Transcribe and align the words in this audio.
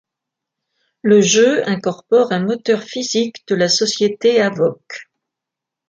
Le 1.03 1.21
jeu 1.21 1.61
incorpore 1.69 2.31
un 2.31 2.39
moteur 2.39 2.81
physique 2.81 3.45
de 3.47 3.53
la 3.53 3.69
société 3.69 4.41
Havok. 4.41 5.11